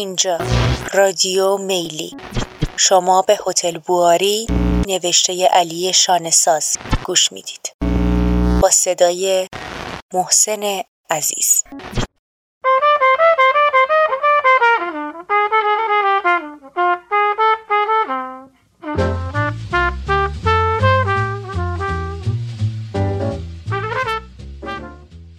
اینجا. 0.00 0.38
رادیو 0.94 1.56
میلی. 1.56 2.16
شما 2.76 3.22
به 3.22 3.38
هتل 3.46 3.78
بواری 3.78 4.46
نوشته 4.88 5.46
علی 5.46 5.92
شانساز 5.92 6.76
گوش 7.04 7.32
می‌دید. 7.32 7.72
با 8.62 8.70
صدای 8.70 9.48
محسن 10.14 10.82
عزیز. 11.10 11.64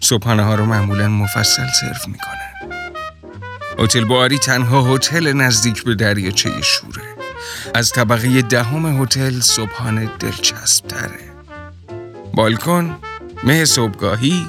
صبحانه 0.00 0.44
ها 0.44 0.54
رو 0.54 0.64
معمولا 0.64 1.08
مفصل 1.08 1.66
سرو 1.80 2.12
می‌کنن 2.12 2.41
هتل 3.78 4.04
بواری 4.04 4.38
تنها 4.38 4.94
هتل 4.94 5.32
نزدیک 5.32 5.84
به 5.84 5.94
دریاچه 5.94 6.62
شوره. 6.62 7.02
از 7.74 7.90
طبقه 7.90 8.42
دهم 8.42 9.02
هتل 9.02 9.40
صبحانه 9.40 10.10
دلچسب 10.20 10.86
تره 10.86 11.32
بالکن 12.34 12.96
مه 13.44 13.64
صبحگاهی 13.64 14.46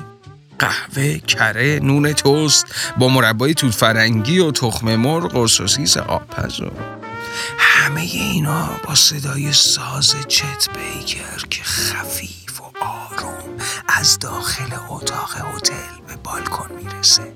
قهوه، 0.59 1.17
کره، 1.17 1.79
نون 1.83 2.13
توست 2.13 2.65
با 2.97 3.07
مربای 3.07 3.53
توت 3.53 3.71
فرنگی 3.71 4.39
و 4.39 4.51
تخم 4.51 4.95
مرغ 4.95 5.35
و 5.35 5.47
سوسیس 5.47 5.97
آبپز 5.97 6.61
و 6.61 6.71
همه 7.57 8.01
اینا 8.01 8.69
با 8.87 8.95
صدای 8.95 9.53
ساز 9.53 10.15
چت 10.27 10.69
بیکر 10.73 11.47
که 11.49 11.63
خفیف 11.63 12.61
و 12.61 12.63
آروم 12.85 13.57
از 13.87 14.19
داخل 14.19 14.75
اتاق 14.89 15.33
هتل 15.35 16.05
به 16.07 16.15
بالکن 16.23 16.69
می‌رسه. 16.83 17.33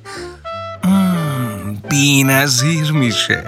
بی 1.89 2.23
نظیر 2.23 2.91
میشه. 2.91 3.43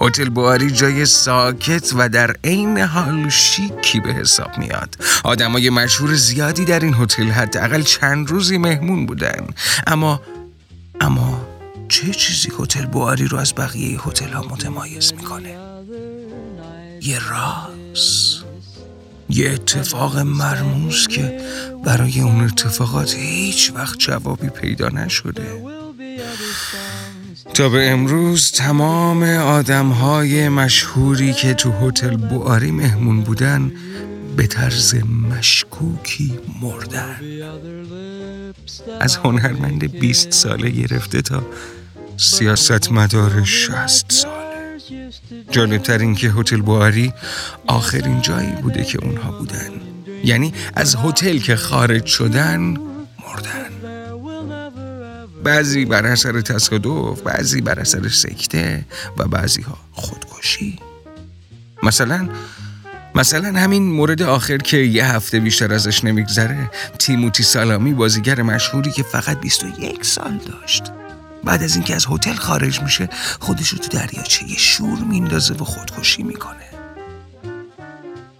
هتل 0.00 0.28
بواری 0.28 0.70
جای 0.70 1.06
ساکت 1.06 1.92
و 1.96 2.08
در 2.08 2.36
عین 2.44 2.78
حال 2.78 3.28
شیکی 3.28 4.00
به 4.00 4.12
حساب 4.12 4.58
میاد. 4.58 4.96
آدمای 5.24 5.70
مشهور 5.70 6.14
زیادی 6.14 6.64
در 6.64 6.80
این 6.80 6.94
هتل 6.94 7.28
حداقل 7.28 7.82
چند 7.82 8.30
روزی 8.30 8.58
مهمون 8.58 9.06
بودن. 9.06 9.46
اما 9.86 10.20
اما 11.00 11.48
چه 11.88 12.10
چیزی 12.10 12.48
هتل 12.58 12.86
بواری 12.86 13.24
رو 13.24 13.38
از 13.38 13.54
بقیه 13.54 14.00
هتل 14.00 14.32
ها 14.32 14.42
متمایز 14.42 15.12
می‌کنه؟ 15.12 15.58
یه 17.02 17.28
راز. 17.30 18.36
یه 19.30 19.50
اتفاق 19.50 20.18
مرموز 20.18 21.08
که 21.08 21.40
برای 21.84 22.20
اون 22.20 22.44
اتفاقات 22.44 23.14
هیچ 23.14 23.72
وقت 23.74 23.98
جوابی 23.98 24.48
پیدا 24.48 24.88
نشده. 24.88 25.62
تا 27.56 27.68
به 27.68 27.90
امروز 27.90 28.52
تمام 28.52 29.22
آدم 29.22 29.88
های 29.88 30.48
مشهوری 30.48 31.32
که 31.32 31.54
تو 31.54 31.72
هتل 31.72 32.16
بواری 32.16 32.70
مهمون 32.70 33.20
بودن 33.20 33.72
به 34.36 34.46
طرز 34.46 34.94
مشکوکی 35.30 36.38
مردن. 36.62 37.16
از 39.00 39.16
هنرمند 39.16 39.98
20 40.00 40.30
ساله 40.30 40.70
گرفته 40.70 41.22
تا 41.22 41.42
سیاست 42.16 42.92
مدار 42.92 43.44
60 43.44 44.12
ساله. 44.12 45.10
جالبتر 45.50 45.98
این 45.98 46.14
که 46.14 46.30
هتل 46.30 46.60
بواری 46.60 47.12
آخرین 47.66 48.20
جایی 48.20 48.52
بوده 48.62 48.84
که 48.84 49.04
اونها 49.04 49.38
بودن. 49.38 49.70
یعنی 50.24 50.52
از 50.74 50.96
هتل 50.96 51.38
که 51.38 51.56
خارج 51.56 52.06
شدن 52.06 52.76
بعضی 55.46 55.84
بر 55.84 56.06
اثر 56.06 56.40
تصادف 56.40 57.20
بعضی 57.20 57.60
بر 57.60 57.80
اثر 57.80 58.08
سکته 58.08 58.84
و 59.18 59.24
بعضی 59.24 59.62
ها 59.62 59.78
خودکشی. 59.92 60.78
مثلا 61.82 62.28
مثلا 63.14 63.60
همین 63.60 63.82
مورد 63.82 64.22
آخر 64.22 64.56
که 64.56 64.76
یه 64.76 65.06
هفته 65.06 65.40
بیشتر 65.40 65.72
ازش 65.72 66.04
نمیگذره 66.04 66.70
تیموتی 66.98 67.42
سالامی 67.42 67.94
بازیگر 67.94 68.42
مشهوری 68.42 68.90
که 68.90 69.02
فقط 69.02 69.40
21 69.40 70.04
سال 70.04 70.38
داشت. 70.46 70.82
بعد 71.44 71.62
از 71.62 71.74
اینکه 71.74 71.94
از 71.94 72.06
هتل 72.10 72.34
خارج 72.34 72.82
میشه 72.82 73.08
خودش 73.40 73.68
رو 73.68 73.78
تو 73.78 73.88
دریاچه 73.98 74.46
شور 74.58 74.98
میندازه 74.98 75.54
و 75.54 75.64
خودکشی 75.64 76.22
می‌کنه. 76.22 76.66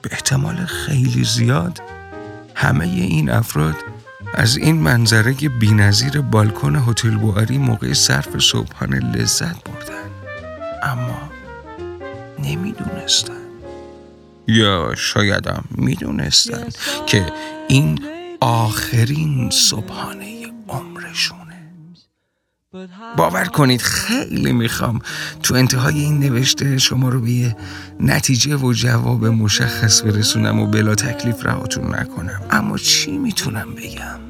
به 0.02 0.08
احتمال 0.12 0.64
خیلی 0.64 1.24
زیاد 1.24 1.80
همه 2.54 2.84
این 2.84 3.30
افراد 3.30 3.76
از 4.36 4.56
این 4.56 4.76
منظره 4.76 5.32
بینظیر 5.32 6.20
بالکن 6.20 6.76
هتل 6.76 7.16
بواری 7.16 7.58
موقع 7.58 7.92
صرف 7.92 8.38
صبحانه 8.38 9.00
لذت 9.00 9.64
بردن. 9.64 10.10
اما 10.82 11.30
نمی‌دونستن. 12.38 13.32
یا 14.48 14.94
شایدم 14.96 15.64
می‌دونستن 15.70 16.68
که 17.06 17.26
این 17.68 18.00
آخرین 18.40 19.50
صبحانه 19.50 20.46
عمرشونه 20.68 21.45
باور 23.16 23.44
کنید 23.44 23.82
خیلی 23.82 24.52
می‌خوام. 24.52 25.00
تو 25.42 25.54
انتهای 25.54 26.00
این 26.00 26.18
نوشته 26.18 26.78
شما 26.78 27.08
رو 27.08 27.20
به 27.20 27.56
نتیجه 28.00 28.56
و 28.56 28.72
جواب 28.72 29.26
مشخص 29.26 30.02
برسونم 30.02 30.60
و 30.60 30.66
بلا 30.66 30.94
تکلیف 30.94 31.46
رهاتون 31.46 31.94
نکنم. 31.94 32.42
اما 32.50 32.78
چی 32.78 33.18
می‌تونم 33.18 33.74
بگم؟ 33.74 34.20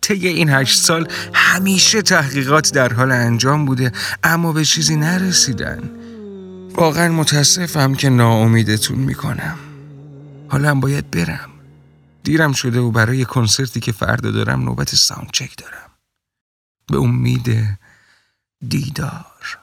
طی 0.00 0.28
این 0.28 0.50
هشت 0.50 0.80
سال 0.80 1.08
همیشه 1.34 2.02
تحقیقات 2.02 2.72
در 2.72 2.92
حال 2.92 3.12
انجام 3.12 3.66
بوده 3.66 3.92
اما 4.24 4.52
به 4.52 4.64
چیزی 4.64 4.96
نرسیدن. 4.96 5.82
واقعا 6.74 7.12
متاسفم 7.12 7.94
که 7.94 8.08
ناامیدتون 8.08 8.98
می‌کنم. 8.98 9.56
حالا 10.48 10.74
باید 10.74 11.10
برم. 11.10 11.50
دیرم 12.24 12.52
شده 12.52 12.80
و 12.80 12.90
برای 12.90 13.24
کنسرتی 13.24 13.80
که 13.80 13.92
فردا 13.92 14.30
دارم 14.30 14.62
نوبت 14.62 14.94
ساوند 14.94 15.30
چک 15.32 15.56
دارم. 15.56 15.89
به 16.90 16.98
امید 16.98 17.78
دیدار. 18.68 19.59